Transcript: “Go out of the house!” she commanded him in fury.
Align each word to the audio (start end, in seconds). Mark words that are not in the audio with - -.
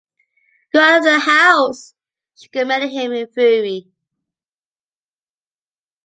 “Go 0.73 0.79
out 0.79 0.97
of 0.97 1.03
the 1.03 1.19
house!” 1.19 1.93
she 2.33 2.49
commanded 2.49 2.89
him 2.89 3.11
in 3.11 3.27
fury. 3.27 3.91